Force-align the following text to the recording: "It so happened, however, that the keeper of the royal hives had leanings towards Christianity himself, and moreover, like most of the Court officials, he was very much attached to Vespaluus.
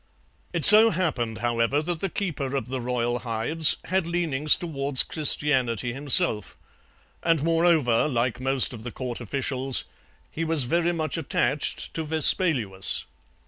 "It 0.51 0.65
so 0.65 0.89
happened, 0.89 1.37
however, 1.45 1.79
that 1.79 1.99
the 1.99 2.09
keeper 2.09 2.55
of 2.55 2.69
the 2.69 2.81
royal 2.81 3.19
hives 3.19 3.77
had 3.85 4.07
leanings 4.07 4.55
towards 4.55 5.03
Christianity 5.03 5.93
himself, 5.93 6.57
and 7.21 7.43
moreover, 7.43 8.07
like 8.07 8.39
most 8.39 8.73
of 8.73 8.81
the 8.83 8.91
Court 8.91 9.21
officials, 9.21 9.83
he 10.31 10.43
was 10.43 10.63
very 10.63 10.91
much 10.91 11.19
attached 11.19 11.93
to 11.93 12.03
Vespaluus. 12.03 13.05